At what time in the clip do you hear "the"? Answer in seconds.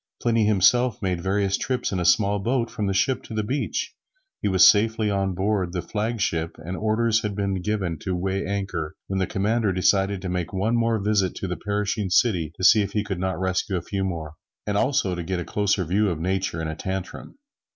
2.87-2.91, 3.35-3.43, 5.73-5.83, 9.19-9.27, 11.47-11.55